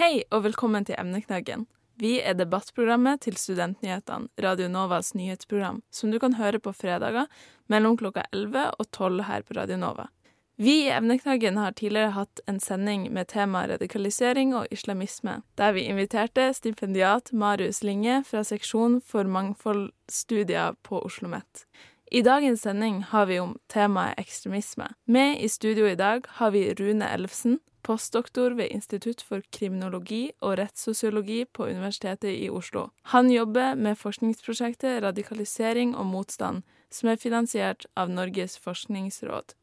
[0.00, 1.66] Hei og velkommen til Emneknaggen.
[2.00, 7.28] Vi er debattprogrammet til Studentnyhetene, Radio Novas nyhetsprogram, som du kan høre på fredager
[7.68, 10.08] mellom klokka 11 og 12 her på Radio Nova.
[10.56, 15.84] Vi i Emneknaggen har tidligere hatt en sending med tema radikalisering og islamisme, der vi
[15.92, 21.66] inviterte stipendiat Marius Linge fra seksjon for mangfoldstudier på Oslo OsloMet.
[22.10, 24.94] I dagens sending har vi om temaet ekstremisme.
[25.04, 30.58] Med i studio i dag har vi Rune Elfsen, postdoktor ved Institutt for kriminologi og
[30.58, 32.88] rettssosiologi på Universitetet i Oslo.
[33.14, 39.54] Han jobber med forskningsprosjektet Radikalisering og motstand, som er finansiert av Norges forskningsråd.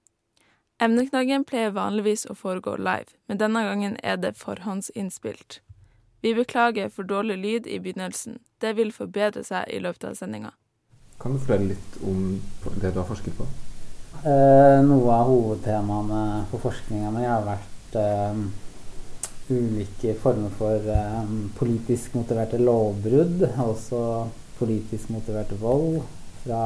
[0.79, 5.61] Emneknaggen pleier vanligvis å foregå live, men denne gangen er det forhåndsinnspilt.
[6.21, 8.39] Vi beklager for dårlig lyd i begynnelsen.
[8.61, 10.51] Det vil forbedre seg i løpet av sendinga.
[11.17, 12.37] Kan du fortelle litt om
[12.81, 13.45] det du har forsket på?
[14.25, 16.21] Eh, noe av hovedtemaene
[16.51, 18.47] for forskninga mi har vært um,
[19.49, 24.01] ulike former for um, politisk motiverte lovbrudd, også
[24.57, 26.01] politisk motiverte vold
[26.43, 26.63] fra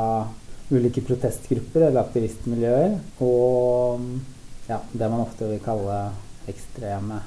[0.72, 2.98] ulike protestgrupper eller aktivistmiljøer.
[3.26, 4.08] Og
[4.70, 6.00] ja, det man ofte vil kalle
[6.50, 7.20] ekstreme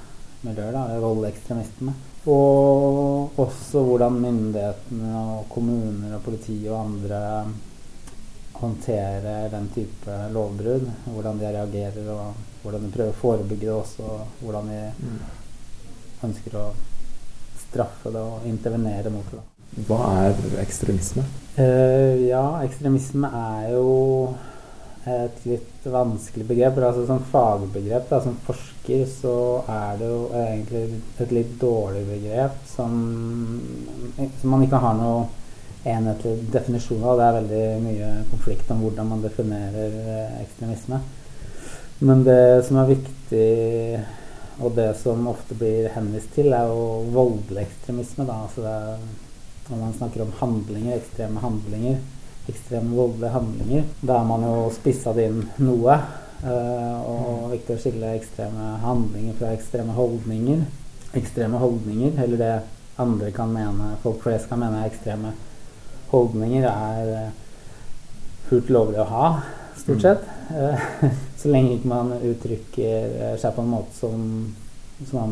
[0.45, 1.95] miljøer, da, voldekstremistene.
[2.31, 7.21] Og også hvordan myndighetene og kommuner og politi og andre
[8.55, 10.89] håndterer den type lovbrudd.
[11.11, 15.21] Hvordan de reagerer og hvordan vi prøver å forebygge det også, og hvordan vi mm.
[16.29, 16.65] ønsker å
[17.67, 19.43] straffe det og intervenere mot det.
[19.89, 21.25] Hva er ekstremisme?
[21.59, 23.89] Uh, ja, ekstremisme er jo
[25.05, 26.79] et litt vanskelig begrep.
[26.79, 29.37] Altså Som fagbegrep, da, som forsker, så
[29.69, 32.95] er det jo egentlig et litt dårlig begrep som,
[34.17, 35.27] som man ikke har noe
[35.85, 37.19] enhetlig definisjon av.
[37.19, 41.03] Det er veldig mye konflikt om hvordan man definerer eh, ekstremisme.
[41.99, 44.01] Men det som er viktig,
[44.63, 48.27] og det som ofte blir henvist til, er jo voldelig ekstremisme.
[48.27, 48.41] Da.
[48.49, 48.99] Altså er,
[49.71, 52.03] når man snakker om handlinger, ekstreme handlinger,
[52.51, 55.99] ekstreme voldelige handlinger, da er man jo spissa det inn noe.
[56.45, 60.67] Uh, og viktig å skille ekstreme handlinger fra ekstreme holdninger.
[61.17, 62.55] Ekstreme holdninger, eller det
[63.01, 65.33] andre kan mene, folk flest kan mene ekstreme
[66.11, 67.75] holdninger, er uh,
[68.51, 69.29] fullt lovlig å ha
[69.79, 70.34] stort sett.
[70.51, 70.77] Mm.
[71.41, 72.99] Så lenge ikke man uttrykker
[73.31, 74.21] eh, seg på en måte som,
[75.11, 75.29] som,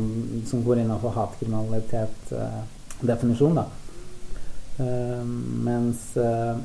[0.48, 3.56] som går innenfor hatkriminalitet-definisjon.
[3.58, 3.64] Uh,
[4.82, 5.22] uh,
[5.68, 6.00] mens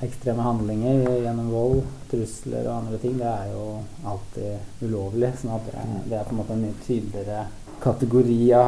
[0.05, 1.81] ekstreme handlinger gjennom vold,
[2.11, 3.63] trusler og andre ting, det er jo
[4.07, 4.51] alltid
[4.87, 5.31] ulovlig.
[5.41, 5.65] sånn at
[6.07, 7.39] det er på en måte en mye tydeligere
[7.83, 8.67] kategori av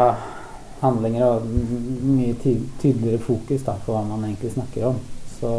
[0.80, 4.98] handlinger og mye tydeligere fokus da, på hva man egentlig snakker om.
[5.40, 5.52] Så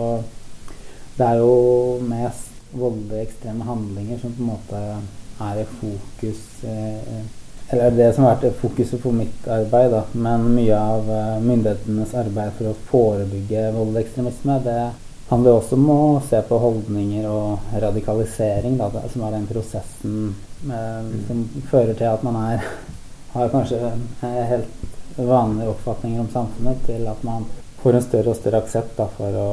[1.17, 1.55] det er jo
[2.09, 4.81] mest voldelige, ekstreme handlinger som på en måte
[5.41, 7.21] er i fokus eh,
[7.71, 10.03] Eller det som har vært fokuset på mitt arbeid, da.
[10.13, 14.81] Men mye av eh, myndighetenes arbeid for å forebygge voldelig ekstremisme, det
[15.31, 20.17] handler også om å se på holdninger og radikalisering, da, som er den prosessen
[20.67, 22.73] eh, som fører til at man er
[23.33, 24.67] har kanskje helt
[25.17, 27.47] vanlige oppfatninger om samfunnet, til at man
[27.83, 29.51] får en større og større aksept for å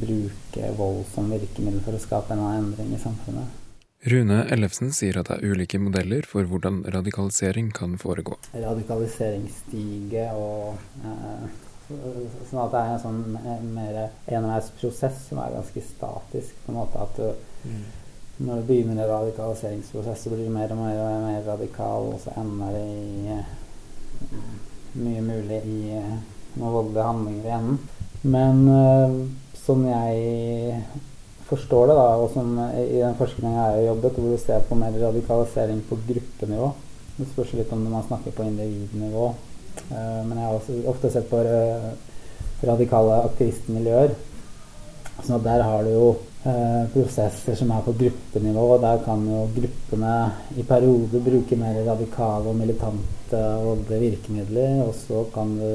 [0.00, 3.64] bruke vold som virkemiddel for å skape en endring i samfunnet.
[4.08, 8.38] Rune Ellefsen sier at det er ulike modeller for hvordan radikalisering kan foregå.
[8.54, 11.48] Radikaliseringsstige og eh,
[11.88, 13.20] Sånn at det er en sånn
[13.72, 13.94] mer
[14.28, 16.58] enveisprosess som er ganske statisk.
[16.66, 17.30] på en måte at du,
[17.64, 17.86] mm.
[18.44, 22.20] Når du begynner en radikaliseringsprosess, så blir du mer og mer, og mer radikal, og
[22.22, 23.38] så ender det i
[25.00, 27.80] mye mulig i noen voldelige handlinger i enden.
[28.36, 29.16] Men eh,
[29.68, 30.82] som jeg
[31.48, 34.78] forstår det, da, og som i den forskninga jeg har jobbet, hvor du ser på
[34.80, 36.70] mer radikalisering på gruppenivå.
[37.18, 39.28] Det spørs litt om man snakker på individnivå.
[39.90, 41.90] Uh, men jeg har også ofte sett på uh,
[42.66, 44.14] radikale aktivistmiljøer.
[45.26, 46.04] Så der har du jo
[46.44, 48.68] uh, prosesser som er på gruppenivå.
[48.76, 50.14] og Der kan jo gruppene
[50.56, 53.42] i perioder bruke mer radikale og militante
[53.90, 54.84] virkemidler.
[54.86, 55.68] Og så kan du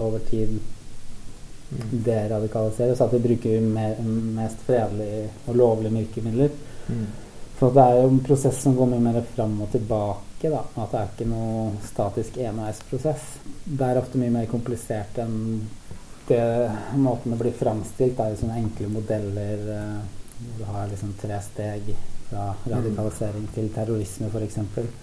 [0.00, 0.58] over tid
[1.70, 3.98] deradikalisere, så at vi bruker mer,
[4.36, 6.54] mest fredelige og lovlige virkemidler.
[6.88, 7.04] Mm.
[7.60, 10.48] For det er jo en prosess som går mye mer fram og tilbake.
[10.48, 10.62] Da.
[10.80, 13.26] At det er ikke noe statisk enveisprosess.
[13.64, 15.36] Det er ofte mye mer komplisert enn
[16.30, 16.40] det
[16.96, 18.16] måten det blir framstilt.
[18.16, 19.66] Det er jo sånne enkle modeller.
[19.66, 21.90] Uh, du har liksom tre steg
[22.30, 24.58] fra radikalisering til terrorisme f.eks.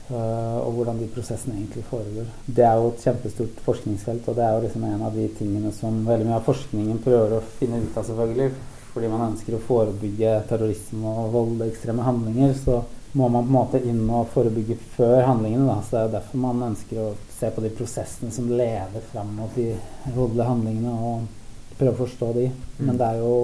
[0.09, 0.15] Uh,
[0.63, 2.29] og hvordan de prosessene egentlig foregår.
[2.47, 5.74] Det er jo et kjempestort forskningsfelt, og det er jo liksom en av de tingene
[5.75, 8.51] som veldig mye av forskningen prøver å finne ut av, selvfølgelig.
[8.94, 12.79] Fordi man ønsker å forebygge terrorisme og vold ekstreme handlinger, så
[13.18, 15.68] må man på en måte inn og forebygge før handlingene.
[15.69, 15.81] Da.
[15.81, 19.35] Så det er jo derfor man ønsker å se på de prosessene som leder fram
[19.38, 19.71] mot de
[20.15, 22.47] voldelige handlingene, og prøve å forstå de.
[22.81, 23.35] Men det er jo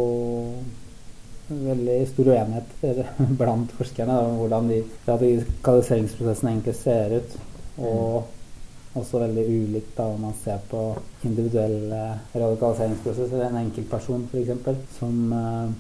[1.48, 3.02] veldig stor uenighet
[3.40, 7.36] blant forskerne om hvordan de radikaliseringsprosessene egentlig ser ut.
[7.84, 10.82] Og også veldig ulikt da om man ser på
[11.26, 12.02] individuelle
[12.34, 13.48] radikaliseringsprosesser.
[13.48, 14.68] En enkeltperson f.eks.
[15.00, 15.34] Som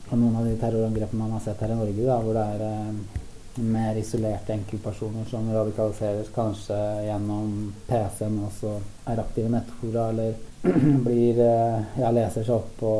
[0.07, 2.63] på noen av de terrorangrepene man har sett her i Norge, da, hvor det er
[2.65, 3.21] uh,
[3.55, 8.73] mer isolerte enkeltpersoner som radikaliseres kanskje gjennom PC-en og så
[9.09, 10.33] er aktive nettfora eller
[11.05, 12.93] blir eh, ja, leser seg opp på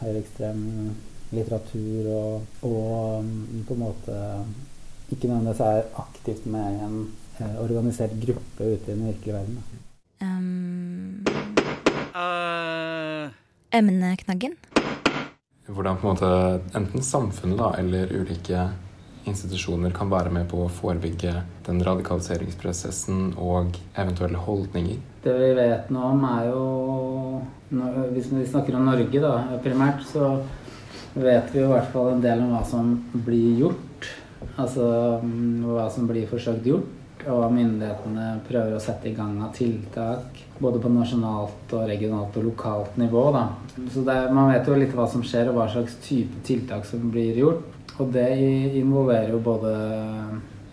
[0.00, 0.62] høyreekstrem
[1.34, 4.18] litteratur og, og, mm, på en måte
[5.12, 6.96] ikke nødvendigvis er aktivt med en
[7.40, 9.62] eh, organisert gruppe ute i den virkelige verden.
[10.20, 11.24] Um,
[12.14, 13.30] uh.
[13.72, 14.56] Emneknaggen?
[15.68, 18.68] Hvordan på en måte enten samfunnet da, eller ulike
[19.28, 21.34] institusjoner kan være med på å forebygge
[21.66, 25.00] den radikaliseringsprosessen og eventuelle holdninger?
[25.24, 26.64] Det vi vet nå om, er jo
[28.14, 30.38] Hvis vi snakker om Norge da, primært, så
[31.22, 32.94] vet vi i hvert fall en del om hva som
[33.26, 34.08] blir gjort.
[34.58, 34.86] Altså
[35.22, 36.94] hva som blir forsøkt gjort.
[37.28, 40.38] Og hva myndighetene prøver å sette i gang av tiltak.
[40.62, 43.24] Både på nasjonalt og regionalt og lokalt nivå.
[43.34, 43.48] Da.
[43.92, 47.10] Så er, man vet jo litt hva som skjer, og hva slags type tiltak som
[47.12, 47.66] blir gjort.
[47.98, 48.28] Og det
[48.78, 49.72] involverer jo både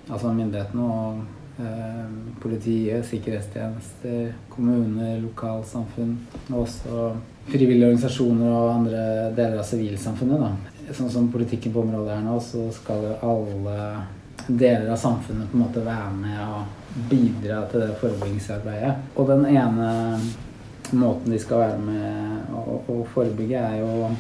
[0.05, 1.23] altså myndighetene og
[1.61, 2.03] eh,
[2.41, 6.19] politiet, sikkerhetstjenester, kommuner, lokalsamfunn.
[6.51, 7.07] Og også
[7.49, 9.03] frivillige organisasjoner og andre
[9.37, 10.45] deler av sivilsamfunnet.
[10.45, 10.93] da.
[10.93, 13.77] Sånn som politikken på området her nå, så skal jo alle
[14.47, 18.95] deler av samfunnet på en måte være med og bidra til det forebyggingsarbeidet.
[19.15, 19.91] Og den ene
[20.93, 24.11] måten de skal være med å, å forebygge, er jo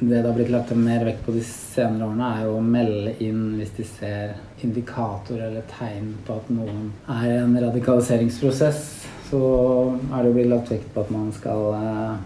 [0.00, 3.14] det det har blitt lagt mer vekt på de senere årene, er jo å melde
[3.24, 4.34] inn hvis de ser
[4.64, 8.80] indikatorer eller tegn på at noen er i en radikaliseringsprosess.
[9.28, 9.40] Så
[10.10, 12.16] er det jo blitt lagt vekt på at man skal eh,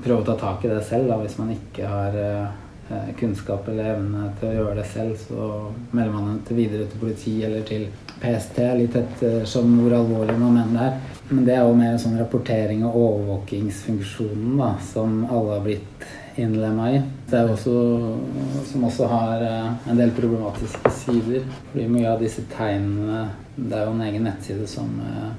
[0.00, 1.10] prøve å ta tak i det selv.
[1.10, 1.18] Da.
[1.22, 5.50] Hvis man ikke har eh, kunnskap eller evne til å gjøre det selv, så
[5.92, 7.86] melder man det videre til politi eller til
[8.22, 11.20] PST, litt ettersom hvor alvorlig man mener det er.
[11.32, 16.10] Men det er jo mer en sånn rapportering og overvåkingsfunksjonen da, som alle har blitt
[16.40, 17.00] innlemma i.
[17.28, 17.76] Det er også,
[18.68, 21.46] som også har eh, en del problematiske sider.
[21.70, 25.32] Fordi mye av disse tegnene Det er jo en egen nettside som eh,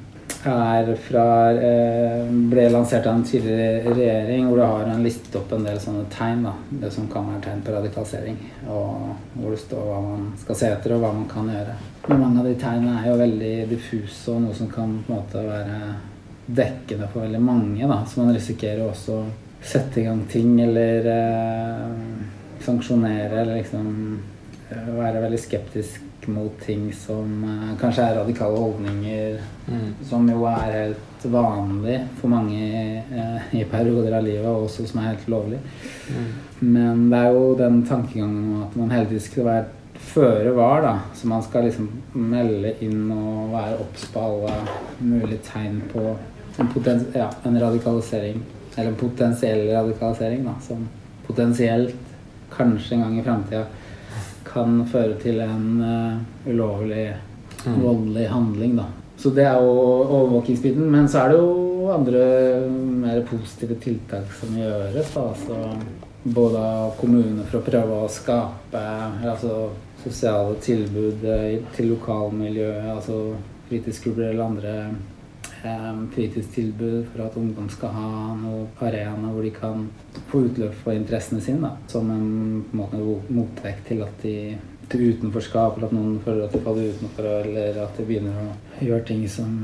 [0.49, 5.51] er fra eh, ble lansert av en tidligere regjering, hvor du har en listet opp
[5.55, 6.43] en del sånne tegn.
[6.47, 6.53] da,
[6.83, 8.39] Det som kan være tegn på radikalisering.
[8.67, 11.77] Og hvor det står hva man skal se etter, og hva man kan gjøre.
[12.09, 15.19] Men mange av de tegnene er jo veldig diffuse, og noe som kan på en
[15.21, 15.79] måte være
[16.45, 17.87] dekkende for veldig mange.
[17.87, 19.25] da, Så man risikerer også å
[19.63, 21.91] sette i gang ting eller eh,
[22.63, 24.19] sanksjonere eller liksom
[24.69, 26.01] eh, være veldig skeptisk
[26.31, 29.37] mot ting som uh, kanskje er radikale holdninger,
[29.67, 29.91] mm.
[30.09, 35.01] som jo er helt vanlig for mange uh, i perioder av livet, og også som
[35.01, 35.61] er helt lovlig.
[36.09, 36.33] Mm.
[36.63, 39.71] Men det er jo den tankegangen om at man hele tiden skal være
[40.03, 40.93] føre var, da.
[41.15, 44.57] Så man skal liksom melde inn og være obs på alle
[44.99, 46.03] mulige tegn på
[46.59, 48.43] en, ja, en radikalisering
[48.75, 50.87] eller en potensiell radikalisering, da, som
[51.27, 51.95] potensielt,
[52.53, 53.63] kanskje en gang i framtida,
[54.47, 57.13] kan føre til en uh, ulovlig,
[57.65, 57.79] mm.
[57.81, 58.77] voldelig handling.
[58.79, 58.87] Da.
[59.17, 59.73] Så det er jo
[60.03, 60.89] overvåkingsbiten.
[60.91, 62.23] Men så er det jo andre
[63.03, 65.13] mer positive tiltak som gjøres.
[65.15, 65.29] Da.
[65.33, 65.59] Altså,
[66.23, 68.83] både av kommuner for å prøve å skape
[69.27, 69.69] altså,
[70.03, 73.17] sosiale tilbud eh, til lokalmiljøet, altså
[73.67, 74.75] fritidsklubber eller andre
[75.63, 79.87] fritidstilbud for at ungdom skal ha noen arena hvor de kan
[80.31, 81.69] få utløp for interessene sine.
[81.69, 81.89] Da.
[81.91, 82.99] Som en, måte,
[83.31, 84.35] motvekt til at de
[84.91, 88.49] til utenforskap, eller at noen føler at de faller utenfor, eller at de begynner å
[88.83, 89.55] gjøre ting som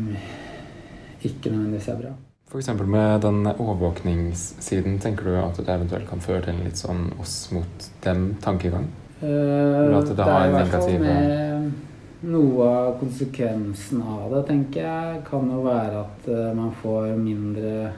[1.19, 2.13] ikke nødvendigvis er bra.
[2.49, 2.71] F.eks.
[2.81, 7.35] med den overvåkningssiden, tenker du at det eventuelt kan føre til en litt sånn oss
[7.53, 8.87] mot dem-tankegang?
[9.19, 10.25] Uh, at det, det
[10.55, 11.48] hvert fall med
[12.27, 17.91] noe av konsekvensen av det, tenker jeg, kan jo være at uh, man får mindre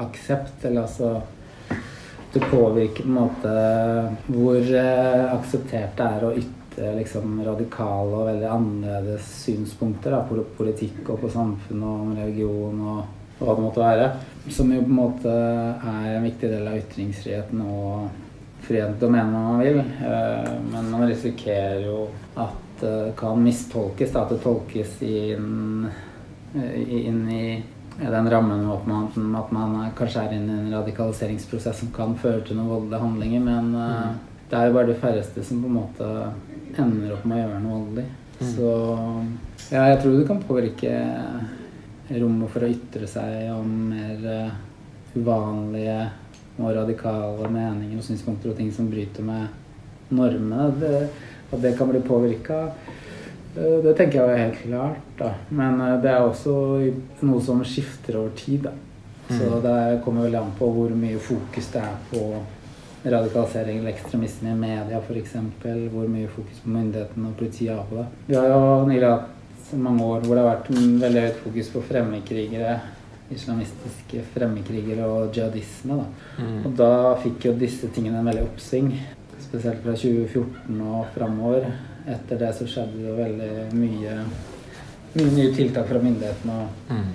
[0.00, 0.64] aksept.
[0.64, 1.18] Eller altså
[2.32, 3.52] Det påvirker på en måte
[4.28, 10.44] hvor uh, akseptert det er å ytre liksom, radikale og veldig annerledes synspunkter da, på
[10.58, 13.00] politikk og på samfunn og om religion og,
[13.38, 14.06] hva det måtte være.
[14.50, 18.08] Som jo på en måte er en viktig del av ytringsfriheten og
[18.64, 19.82] friheten til å mene hva man vil.
[20.00, 22.00] Uh, men man risikerer jo
[22.38, 24.12] at det kan mistolkes.
[24.14, 25.88] Da, at det tolkes inn,
[26.54, 27.42] inn i
[27.98, 32.44] den rammen at man, at man kanskje er inne i en radikaliseringsprosess som kan føre
[32.46, 33.44] til noen voldelige handlinger.
[33.48, 34.22] Men mm.
[34.50, 36.10] det er jo bare de færreste som på en måte
[36.78, 38.06] ender opp med å gjøre noe voldelig.
[38.38, 38.50] Mm.
[38.54, 38.72] Så
[39.74, 40.94] ja, jeg tror det kan påvirke
[42.08, 44.28] rommet for å ytre seg om mer
[45.16, 45.98] uvanlige
[46.58, 50.70] og radikale meninger og synspunkter og ting som bryter med normene.
[50.78, 51.02] Det,
[51.52, 52.58] at det kan bli påvirka,
[53.56, 55.08] uh, det tenker jeg er helt klart.
[55.18, 55.32] Da.
[55.48, 56.54] Men uh, det er også
[57.24, 58.68] noe som skifter over tid.
[58.68, 58.76] Da.
[59.28, 59.58] Så mm.
[59.62, 62.22] det kommer veldig an på hvor mye fokus det er på
[63.04, 65.34] radikalisering eller ekstremisme i media f.eks.
[65.92, 68.06] Hvor mye fokus på myndighetene og politiet har på det.
[68.26, 70.70] Vi har jo nylig hatt mange år hvor det har vært
[71.04, 72.78] veldig høyt fokus på fremmedkrigere.
[73.28, 76.00] Islamistiske fremmedkrigere og jihadisme.
[76.00, 76.42] Da.
[76.42, 76.58] Mm.
[76.64, 78.92] Og da fikk jo disse tingene en veldig oppsving.
[79.48, 81.70] Spesielt fra 2014 og framover.
[82.08, 84.16] Etter det så skjedde det veldig mye,
[85.14, 86.56] mye nye tiltak fra myndighetene.
[86.58, 87.08] Og, mm.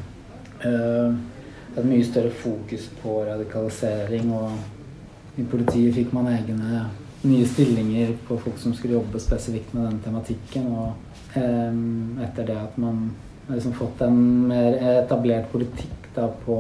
[0.66, 6.84] uh, et mye større fokus på radikalisering og i politiet fikk man egne
[7.24, 10.72] nye stillinger på folk som skulle jobbe spesifikt med den tematikken.
[10.74, 13.08] Og um, etter det at man
[13.48, 14.18] har liksom fått en
[14.50, 16.58] mer etablert politikk da på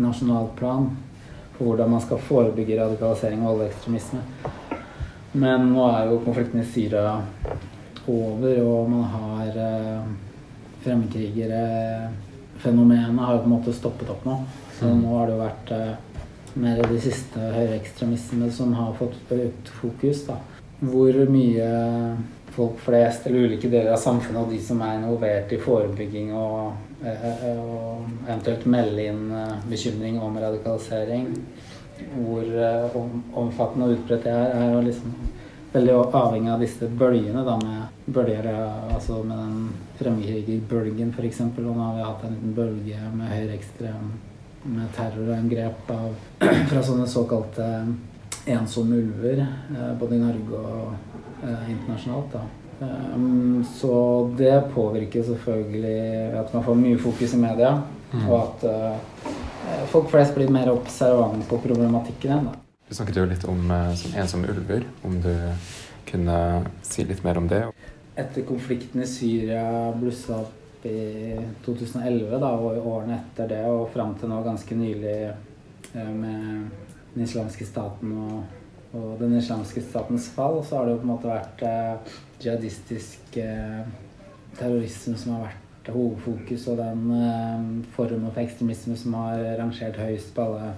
[0.00, 0.90] nasjonalt plan
[1.60, 4.22] for hvordan man skal forebygge radikalisering og ekstremisme.
[5.36, 7.18] Men nå er jo konflikten i Syria
[8.08, 10.06] over, og man har eh,
[10.80, 11.60] fremmedkrigere
[12.60, 14.38] Fenomenet har jo på en måte stoppet opp nå.
[14.78, 15.02] Så mm.
[15.02, 16.24] nå har det jo vært eh,
[16.64, 20.24] mer de siste høyreekstremistene som har fått økt fokus.
[20.26, 20.38] Da.
[20.80, 21.70] Hvor mye
[22.60, 26.74] folk flest eller ulike deler av samfunnet og de som er involvert i forebygging og,
[27.00, 31.30] eh, eh, og eventuelt melde inn eh, bekymring om radikalisering,
[32.18, 32.44] hvor
[33.36, 35.16] omfattende og utbredt det er, er jo liksom
[35.72, 37.44] veldig avhengig av disse bølgene.
[37.48, 38.48] da med bølger,
[38.92, 39.58] altså med den
[40.00, 41.40] fremmedkrigerbølgen f.eks.
[41.46, 44.08] Og nå har vi hatt en liten bølge med høyreekstrem
[44.64, 46.16] med terrorangrep av,
[46.72, 47.68] fra sånne såkalte
[48.48, 49.44] ensomme ulver,
[50.00, 51.09] både i Norge og
[51.42, 52.32] internasjonalt.
[52.32, 52.46] da.
[52.80, 53.94] Um, så
[54.38, 57.74] det påvirker selvfølgelig at man får mye fokus i media,
[58.12, 58.24] mm.
[58.28, 62.48] og at uh, folk flest blir mer observante på problematikken igjen.
[62.88, 64.82] Du snakket jo litt om som ensomme ulver.
[65.06, 65.34] Om du
[66.10, 66.38] kunne
[66.82, 67.62] si litt mer om det?
[68.18, 69.62] Etter konflikten i Syria
[69.96, 74.76] blussa opp i 2011 da, og i årene etter det og fram til nå ganske
[74.76, 76.70] nylig eh, med
[77.14, 78.56] den islamske staten og,
[78.92, 83.36] og, den islamske statens fall, så har det jo på en måte vært eh, jihadistisk
[83.38, 83.82] eh,
[84.58, 87.66] terrorisme som har vært hovedfokus, og den eh,
[87.96, 90.72] formen for ekstremisme som har rangert høyest på alle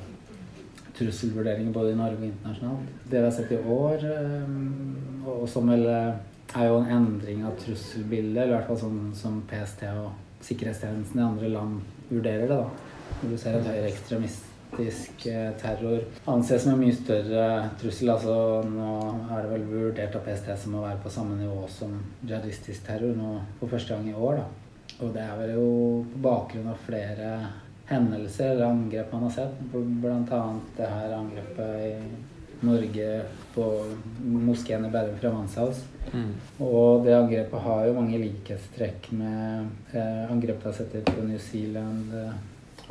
[0.98, 2.92] trusselvurderinger både i Norge og internasjonalt.
[3.08, 6.12] Det vi har sett i år, eh, og som vel eh,
[6.52, 10.10] er jo en endring av trusselbildet, eller i hvert fall sånn som PST og
[10.44, 12.58] sikkerhetstjenesten i andre land vurderer det.
[12.58, 13.12] da.
[13.22, 17.46] Når du ser at høyreekstremistisk eh, terror anses som en mye større
[17.80, 18.10] trussel.
[18.14, 18.36] altså
[18.68, 18.94] Nå
[19.30, 23.14] er det vel vurdert av PST som å være på samme nivå som jihadistisk terror
[23.18, 24.42] nå for første gang i år.
[24.42, 24.48] da.
[25.02, 25.68] Og det er vel jo
[26.12, 27.32] på bakgrunn av flere
[27.88, 29.64] hendelser eller angrep man har sett.
[29.74, 31.94] Annet det her angrepet i
[32.62, 33.08] Norge
[33.54, 33.64] på
[34.22, 35.82] moskeen i Bærum fra Manshaus.
[36.12, 36.30] Mm.
[36.62, 41.40] Og det angrepet har jo mange likhetstrekk med eh, angrepet jeg har sett på New
[41.42, 42.36] Zealand eh,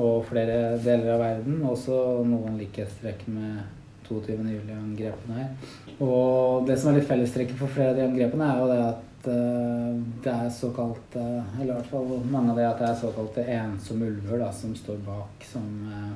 [0.01, 1.62] og flere deler av verden.
[1.70, 3.62] Også noen likhetstrekk med
[4.10, 4.39] 22.
[4.55, 5.70] juli-angrepene her.
[6.01, 9.29] Og det som er litt fellestrekket for flere av de angrepene, er jo det at
[9.31, 13.46] eh, det er såkalt Eller i hvert fall mange av det at det er såkalte
[13.55, 16.12] ensomme ulver da, som står bak, som eh,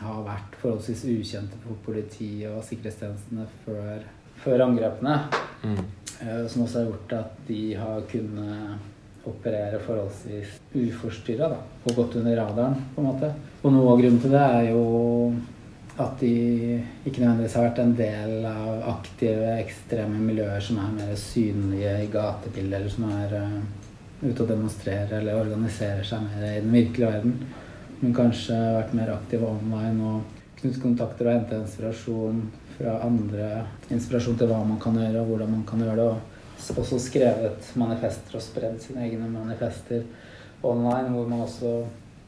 [0.00, 4.06] har vært forholdsvis ukjente for politiet og sikkerhetstjenestene før,
[4.44, 5.16] før angrepene.
[5.64, 5.82] Mm.
[6.20, 8.88] Eh, som også har gjort at de har kunnet
[9.28, 12.76] operere forholdsvis uforstyrra og gått under radaren.
[12.94, 13.32] på en måte.
[13.62, 14.84] Og noe av grunnen til det er jo
[16.00, 16.34] at de
[17.04, 22.08] ikke nødvendigvis har vært en del av aktive, ekstreme miljøer som er mer synlige i
[22.12, 23.58] gatebildet, eller som er uh,
[24.22, 27.34] ute og demonstrerer eller organiserer seg mer i den virkelige verden
[28.00, 32.42] men kanskje vært mer aktiv online og knyttet kontakter og hente inspirasjon
[32.78, 33.48] fra andre.
[33.92, 36.06] Inspirasjon til hva man kan gjøre, og hvordan man kan gjøre det.
[36.08, 36.29] Og
[36.60, 40.04] også skrevet manifester og spredd sine egne manifester
[40.62, 41.74] online, hvor man også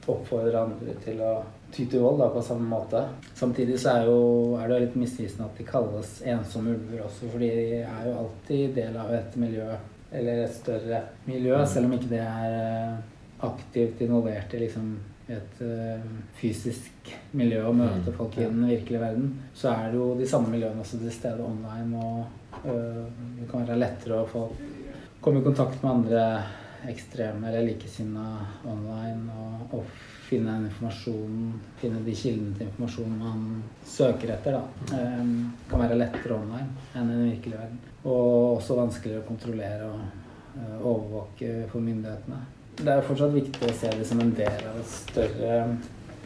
[0.02, 1.34] oppfordrer andre til å
[1.72, 3.04] ty til vold på samme måte.
[3.38, 7.48] Samtidig så er, jo, er det litt misvisende at de kalles ensomme ulver også, fordi
[7.56, 9.68] de er jo alltid del av et miljø,
[10.12, 13.00] eller et større miljø, selv om ikke det er eh,
[13.48, 14.92] aktivt involvert i liksom
[15.30, 16.06] et uh,
[16.38, 18.16] fysisk miljø og møte mm.
[18.16, 21.44] folk i den virkelige verden, så er det jo de samme miljøene også til stede
[21.46, 22.02] online.
[22.02, 23.04] Og uh,
[23.38, 24.48] det kan være lettere å få
[25.22, 26.24] komme i kontakt med andre
[26.90, 30.00] ekstreme eller likesinnede online og, og,
[30.32, 31.40] finne informasjon,
[31.76, 33.42] finne de kildene til informasjon man
[33.84, 34.54] søker etter.
[34.56, 34.94] da.
[34.96, 37.82] Um, kan være lettere online enn i den virkelige verden.
[38.06, 40.00] Og også vanskeligere å kontrollere og
[40.56, 42.40] eh, overvåke for myndighetene.
[42.82, 45.58] Det er fortsatt viktig å se det som en del av et større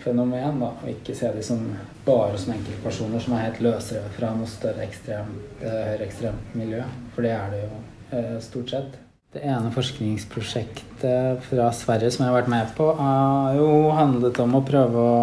[0.00, 1.64] fenomen, da, og ikke se det som
[2.06, 6.84] bare som enkeltpersoner som er helt løsrevet fra noe større ekstremt, høyreekstremt miljø.
[7.16, 7.82] For det er det jo
[8.16, 8.96] eh, stort sett.
[9.36, 14.56] Det ene forskningsprosjektet fra Sverige som jeg har vært med på, har jo handlet om
[14.56, 15.18] å prøve å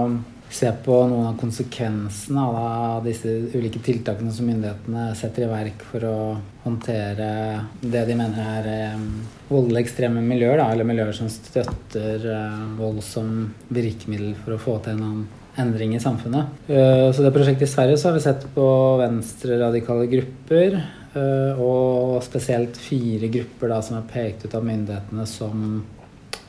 [0.54, 6.06] se på noen av konsekvensene av disse ulike tiltakene som myndighetene setter i verk for
[6.06, 6.18] å
[6.64, 7.30] håndtere
[7.82, 9.00] det de mener er
[9.50, 14.78] voldelig ekstreme miljøer, da, eller miljøer som støtter eh, vold som virkemiddel for å få
[14.84, 15.26] til en annen
[15.64, 16.70] endring i samfunnet.
[16.70, 18.68] Eh, så det prosjektet i Sverige så har vi sett på
[19.02, 20.84] venstreradikale grupper.
[21.62, 25.84] Og spesielt fire grupper da, som er pekt ut av myndighetene som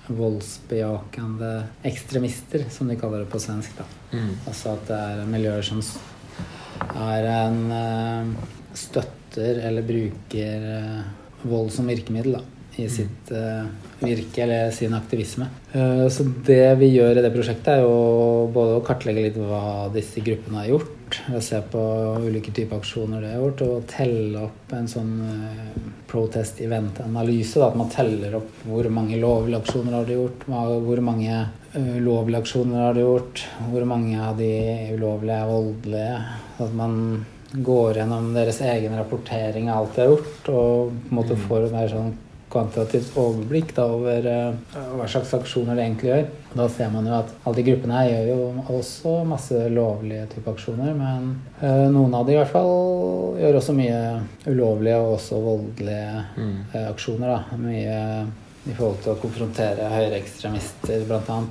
[0.09, 1.51] voldsbejakende
[1.87, 3.77] ekstremister, som de kaller det på svensk.
[3.79, 3.87] da.
[4.13, 4.33] Mm.
[4.47, 5.81] Altså at det er miljøer som
[6.95, 12.43] er en uh, støtter eller bruker uh, vold som virkemiddel da,
[12.77, 12.93] i mm.
[12.93, 13.65] sitt uh,
[14.05, 15.47] virke eller sin aktivisme.
[16.13, 20.21] så det vi gjør i det prosjektet, er jo både å kartlegge litt hva disse
[20.21, 21.43] gruppene har gjort, gjort.
[21.43, 21.79] Se på
[22.27, 27.63] ulike typer aksjoner det er gjort, og telle opp en sånn uh, protest event-analyse.
[27.65, 31.37] At man teller opp hvor mange lovlige aksjoner har de gjort, hvor mange
[31.77, 34.53] uh, ulovlige aksjoner har de gjort, hvor mange av de
[34.95, 36.19] ulovlige er voldelige.
[36.65, 36.99] At man
[37.55, 41.69] går gjennom deres egen rapportering av alt de har gjort, og på en måte får
[41.69, 42.15] en mer sånn
[42.55, 46.29] kvantitativt overblikk da, over uh, hva slags aksjoner de egentlig gjør.
[46.55, 50.55] Da ser man jo at alle de gruppene her gjør jo også masse lovlige type
[50.55, 52.73] aksjoner, men uh, noen av de i hvert fall
[53.41, 53.99] gjør også mye
[54.47, 56.57] ulovlige og også voldelige mm.
[56.77, 57.35] uh, aksjoner.
[57.35, 57.99] da, Mye
[58.65, 61.43] i forhold til å konfrontere høyreekstremister, bl.a.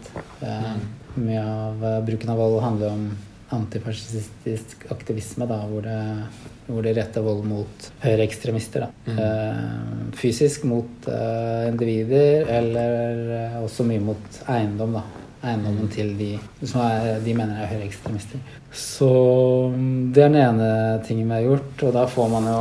[0.42, 0.80] Mm.
[1.22, 3.04] Mye av bruken av vold handler om
[3.54, 5.98] antifascistisk aktivisme, da, hvor, det,
[6.68, 8.88] hvor de retter vold mot høyreekstremister.
[9.08, 9.20] Mm.
[9.20, 14.98] Uh, fysisk mot uh, individer, eller uh, også mye mot eiendom.
[15.00, 15.04] da.
[15.44, 15.92] Eiendommen mm.
[15.92, 16.30] til de
[16.62, 18.40] som er, de mener er høyreekstremister.
[18.72, 19.10] Så
[19.74, 20.70] mm, det er den ene
[21.04, 22.60] tingen vi har gjort, og da får man jo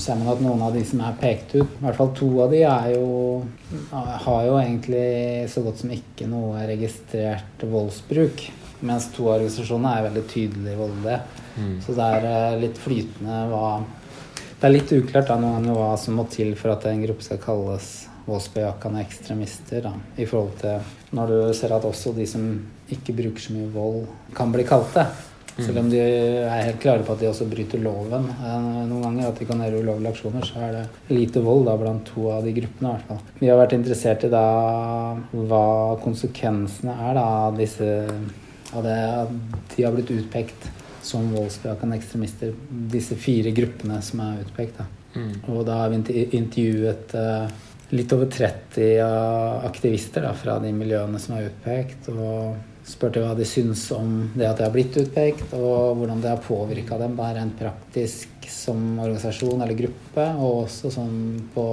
[0.00, 2.52] ser man at noen av de som er pekt ut, i hvert fall to av
[2.54, 3.44] de, er jo,
[3.92, 8.44] har jo egentlig så godt som ikke noe registrert voldsbruk.
[8.88, 11.20] Mens to organisasjoner er veldig tydelig voldelige.
[11.58, 11.72] Mm.
[11.82, 13.70] Så det er eh, litt flytende hva
[14.58, 17.26] Det er litt uklart da, noen ganger hva som må til for at en gruppe
[17.26, 17.88] skal kalles
[18.28, 19.82] voldsbejakende ekstremister.
[19.86, 22.44] Da, I forhold til når du ser at også de som
[22.92, 25.06] ikke bruker så mye vold, kan bli kalt det.
[25.58, 29.30] Selv om de er helt klare på at de også bryter loven eh, noen ganger.
[29.30, 32.46] At de kan gjøre ulovlige aksjoner, så er det lite vold da blant to av
[32.46, 32.92] de gruppene.
[32.92, 33.22] i hvert fall.
[33.40, 34.44] Vi har vært interessert i da
[35.32, 35.64] hva
[36.04, 37.88] konsekvensene er da av disse
[38.76, 38.98] av det
[39.74, 40.68] de har blitt utpekt
[41.02, 42.52] som voldsbejakende ekstremister.
[42.92, 44.78] Disse fire gruppene som er utpekt.
[44.78, 44.86] Da.
[45.16, 45.32] Mm.
[45.54, 47.48] Og da har vi intervjuet uh,
[47.94, 49.00] litt over 30
[49.66, 52.10] aktivister da, fra de miljøene som er utpekt.
[52.12, 52.56] Og
[52.88, 56.44] spurte hva de syns om det at de har blitt utpekt, og hvordan det har
[56.44, 61.18] påvirka dem da, rent praktisk som organisasjon eller gruppe, og også sånn
[61.54, 61.64] på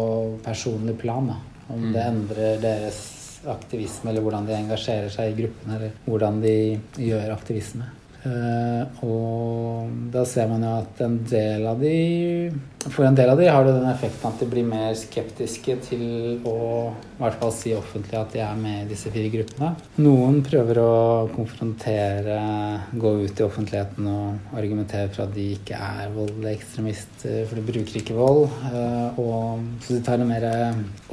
[0.43, 1.31] personlig plan.
[1.31, 1.37] Da.
[1.71, 1.91] Om mm.
[1.93, 3.03] det endrer deres
[3.49, 6.57] aktivisme, eller hvordan de engasjerer seg i gruppen, eller hvordan de
[6.99, 7.87] gjør aktivisme.
[8.25, 11.91] Uh, og da ser man jo at en del av de
[12.89, 16.05] For en del av de har det den effekten at de blir mer skeptiske til
[16.49, 16.55] å
[16.89, 19.69] i hvert fall si offentlig at de er med i disse fire gruppene.
[20.03, 20.95] Noen prøver å
[21.33, 22.35] konfrontere,
[22.91, 27.65] gå ut i offentligheten og argumentere for at de ikke er voldelige ekstremister, for de
[27.69, 28.43] bruker ikke vold.
[28.67, 30.49] Uh, og, så de tar en mer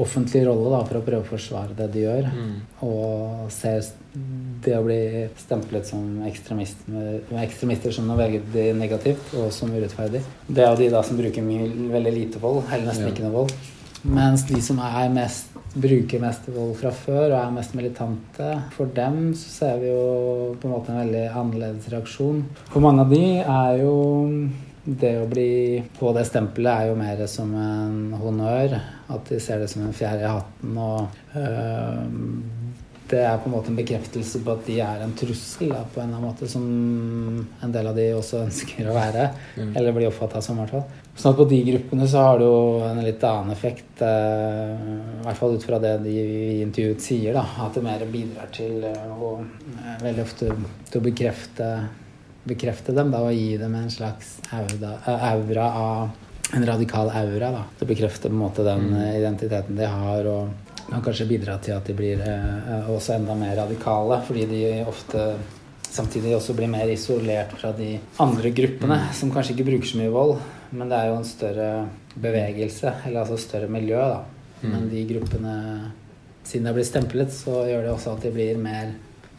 [0.03, 2.33] offentlig rolle da, for å prøve å forsvare det de gjør.
[2.35, 2.57] Mm.
[2.89, 9.73] Og ser det å bli stemplet som ekstremister, ekstremister som noe veldig negativt og som
[9.73, 10.21] urettferdig.
[10.47, 13.15] Det er jo de da som bruker mye, veldig lite vold, eller nesten ja.
[13.15, 13.55] ikke noe vold.
[14.03, 18.91] Mens de som er mest, bruker mest vold fra før og er mest militante, for
[18.93, 20.03] dem så ser vi jo
[20.61, 22.43] på en måte en veldig annerledes reaksjon.
[22.73, 23.95] For mange av de er jo
[24.83, 28.75] det å bli på det stempelet er jo mer som en honnør.
[29.15, 30.77] At de ser det som en fjerde i hatten.
[30.77, 32.62] og øh,
[33.13, 36.01] det er på en måte en bekreftelse på at de er en trussel da, på
[36.01, 36.65] en eller annen måte, som
[37.63, 39.27] en del av de også ønsker å være.
[39.59, 39.75] Mm.
[39.77, 41.03] Eller blir oppfatta som, i hvert fall.
[41.13, 44.73] Sånn at på de gruppene så har det jo en litt annen effekt, eh,
[45.21, 48.49] i hvert fall ut fra det de i intervjuet sier, da, at det mer bidrar
[48.57, 50.49] til eh, å eh, veldig ofte
[50.89, 51.71] til å bekrefte,
[52.49, 54.97] bekrefte dem da, og gi dem en slags aura,
[55.35, 57.53] aura av en radikal aura.
[57.61, 57.63] da.
[57.79, 59.01] Det bekrefter på en måte den mm.
[59.21, 60.33] identiteten de har.
[60.33, 64.63] og kan kanskje bidra til at de blir eh, også enda mer radikale, fordi de
[64.89, 65.27] ofte
[65.93, 69.15] samtidig også blir mer isolert fra de andre gruppene, mm.
[69.17, 70.37] som kanskje ikke bruker så mye vold.
[70.73, 71.71] Men det er jo en større
[72.17, 74.23] bevegelse, eller altså større miljø, da.
[74.63, 75.55] Men de gruppene,
[76.47, 78.93] siden de blir stemplet, så gjør det også at de blir mer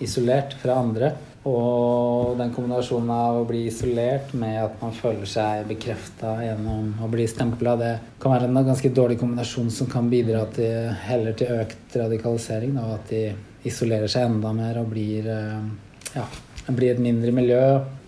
[0.03, 1.13] isolert fra andre.
[1.49, 7.09] Og den kombinasjonen av å bli isolert med at man føler seg bekrefta gjennom å
[7.11, 7.91] bli stempla, det
[8.23, 12.77] kan være en ganske dårlig kombinasjon som kan bidra til, heller til økt radikalisering.
[12.79, 13.23] Og at de
[13.67, 16.25] isolerer seg enda mer og blir, eh, ja,
[16.69, 17.63] blir et mindre miljø.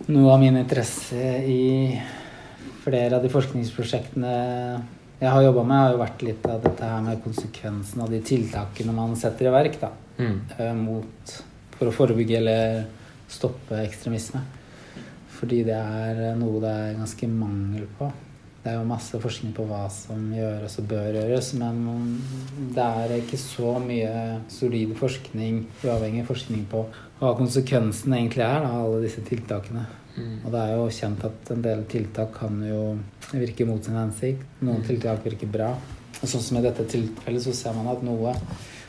[0.08, 2.00] Noe av min interesse i
[2.86, 4.32] flere av de forskningsprosjektene
[5.20, 8.20] jeg har jobba med, har jo vært litt av dette her med konsekvensen av de
[8.20, 10.40] tiltakene man setter i verk da, Mm.
[10.80, 11.32] mot,
[11.76, 12.86] for å forebygge eller
[13.28, 14.42] stoppe ekstremisme.
[15.36, 18.08] Fordi det er noe det er ganske mangel på.
[18.66, 21.76] Det er jo masse forskning på hva som gjøres og bør gjøres, men
[22.74, 26.82] det er ikke så mye solid forskning, uavhengig forskning på
[27.20, 29.84] hva konsekvensen egentlig er av alle disse tiltakene.
[30.16, 30.34] Mm.
[30.42, 32.82] Og det er jo kjent at en del tiltak kan jo
[33.36, 34.42] virke mot sin hensikt.
[34.66, 35.70] Noen tiltak virker bra.
[36.16, 38.34] Og sånn som i dette tilfellet så ser man at noe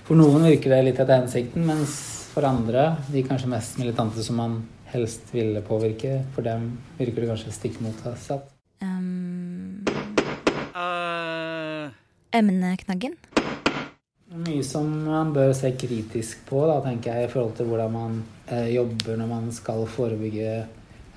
[0.07, 4.37] For noen virker det litt etter hensikten, mens for andre, de kanskje mest militante som
[4.37, 4.59] man
[4.91, 6.69] helst ville påvirke, for dem
[6.99, 8.51] virker det kanskje stikk motsatt.
[8.77, 9.81] Um,
[10.77, 11.87] Eh,
[12.37, 13.15] emneknaggen.
[14.37, 18.19] Mye som man bør se kritisk på, da, tenker jeg, i forhold til hvordan man
[18.51, 20.59] eh, jobber når man skal forebygge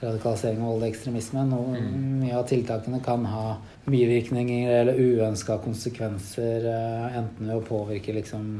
[0.01, 1.45] radikalisering og voldelig ekstremisme.
[1.51, 1.85] Noe,
[2.23, 8.55] Mye av tiltakene kan ha bivirkninger eller uønska konsekvenser, eh, enten ved å påvirke liksom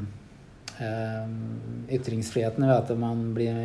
[0.81, 3.57] ytringsfriheten ved at man, blir,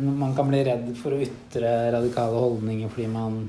[0.00, 3.40] man kan bli redd for å ytre radikale holdninger fordi man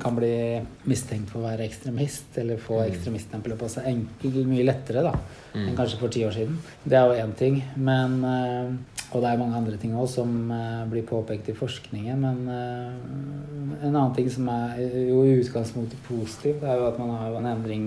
[0.00, 5.02] kan bli mistenkt for å være ekstremist, eller få ekstremiststempelet på seg enkelt, mye lettere
[5.04, 5.12] da,
[5.58, 6.56] enn kanskje for ti år siden.
[6.84, 7.60] Det er jo én ting.
[7.76, 8.70] Men, eh,
[9.12, 12.24] og det er mange andre ting òg som eh, blir påpekt i forskningen.
[12.24, 14.80] Men eh, en annen ting som er
[15.10, 17.86] jo i utgangspunktet positiv, det er jo at man har en endring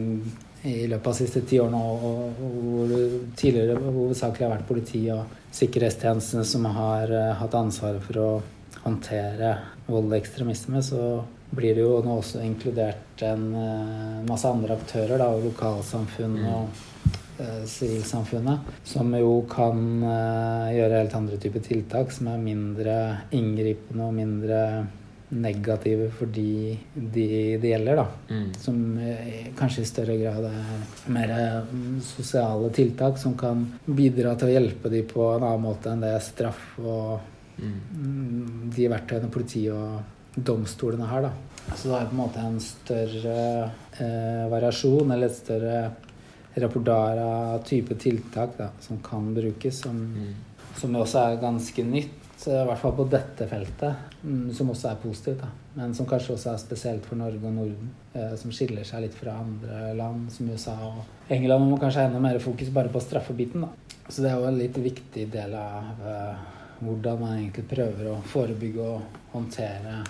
[0.64, 3.04] i løpet av de siste ti årene, og, hvor det
[3.40, 8.30] tidligere hovedsakelig har vært politi og sikkerhetstjenestene som har eh, hatt ansvaret for å
[8.84, 9.56] håndtere
[9.88, 15.32] voldelig ekstremisme, så blir det jo nå også inkludert en eh, masse andre aktører, da,
[15.42, 16.80] lokalsamfunn og
[17.42, 20.06] eh, sivilsamfunnet, som jo kan
[20.78, 22.98] gjøre helt andre typer tiltak som er mindre
[23.34, 24.64] inngripende og mindre
[25.32, 28.08] negative for de de det gjelder, da.
[28.30, 28.48] Mm.
[28.60, 34.50] Som eh, kanskje i større grad er mer eh, sosiale tiltak som kan bidra til
[34.52, 37.20] å hjelpe de på en annen måte enn det straff og
[37.62, 37.74] Mm.
[37.94, 41.22] mm, de verktøyene politiet og domstolene har.
[41.28, 41.32] Da.
[41.76, 43.36] Så det er på en måte en større
[44.00, 45.92] eh, variasjon, eller et større
[46.56, 50.34] repertoar av type tiltak da, som kan brukes, som, Mm.
[50.80, 54.92] som også er ganske nytt, eh, i hvert fall på dette feltet, mm, som også
[54.92, 55.44] er positivt.
[55.44, 55.50] Da.
[55.76, 59.18] Men som kanskje også er spesielt for Norge og Norden, eh, som skiller seg litt
[59.18, 61.70] fra andre land, som USA og England.
[61.70, 63.68] Må kanskje ha enda mer fokus bare på straffebiten.
[63.68, 64.00] Da.
[64.08, 66.50] Så det er jo en litt viktig del av eh,
[66.82, 70.02] hvordan man egentlig prøver å forebygge og håndtere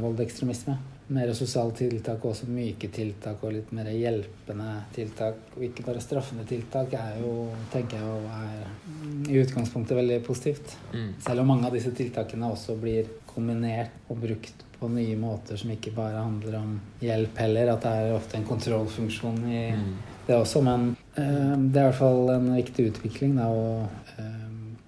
[0.00, 0.78] voldekstremisme.
[1.12, 5.50] Mer sosiale tiltak og også myke tiltak og litt mer hjelpende tiltak.
[5.56, 10.76] Og ikke bare straffende tiltak er jo, tenker jeg, er i utgangspunktet veldig positivt.
[10.94, 11.10] Mm.
[11.26, 15.70] Selv om mange av disse tiltakene også blir kombinert og brukt på nye måter som
[15.74, 17.74] ikke bare handler om hjelp heller.
[17.74, 19.94] At det er ofte en kontrollfunksjon i Mm.
[20.26, 20.62] det også.
[20.62, 23.88] Men øh, det er i hvert fall en viktig utvikling, da, og
[24.18, 24.43] eh,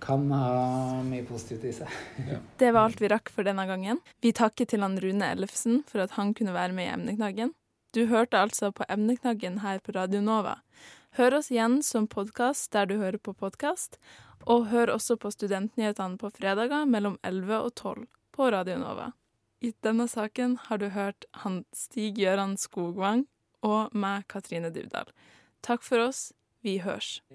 [0.07, 1.95] kan ha mye positivt i seg.
[2.61, 4.01] Det var alt vi rakk for denne gangen.
[4.23, 7.53] Vi takker til han Rune Ellefsen for at han kunne være med i Emneknaggen.
[7.97, 10.61] Du hørte altså på Emneknaggen her på Radio Nova.
[11.16, 13.97] Hør oss igjen som podkast der du hører på podkast,
[14.47, 18.05] og hør også på Studentnyhetene på fredager mellom 11 og 12
[18.37, 19.11] på Radio Nova.
[19.64, 23.25] I denne saken har du hørt han Stig Gøran Skogvang
[23.64, 25.09] og meg, Katrine Duvdal.
[25.64, 26.29] Takk for oss.
[26.62, 27.23] Vi hørs.